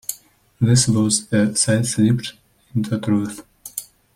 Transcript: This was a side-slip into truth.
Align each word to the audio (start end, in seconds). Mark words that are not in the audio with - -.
This 0.59 0.87
was 0.87 1.31
a 1.31 1.55
side-slip 1.55 2.21
into 2.73 2.97
truth. 2.99 3.43